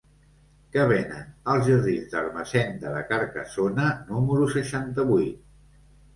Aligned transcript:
Què 0.75 0.85
venen 0.91 1.27
als 1.53 1.67
jardins 1.67 2.07
d'Ermessenda 2.13 2.95
de 2.97 3.05
Carcassona 3.13 3.87
número 4.09 4.51
seixanta-vuit? 4.57 5.79